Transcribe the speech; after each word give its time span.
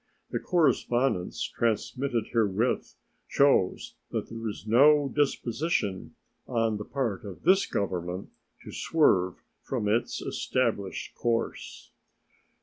The 0.31 0.39
correspondence 0.39 1.43
transmitted 1.43 2.29
herewith 2.31 2.95
shows 3.27 3.93
that 4.09 4.29
there 4.31 4.49
is 4.49 4.65
no 4.65 5.07
disposition 5.15 6.15
on 6.47 6.77
the 6.77 6.85
part 6.85 7.23
of 7.23 7.43
this 7.43 7.67
Government 7.67 8.31
to 8.63 8.71
swerve 8.71 9.43
from 9.61 9.87
its 9.87 10.19
established 10.19 11.13
course. 11.13 11.91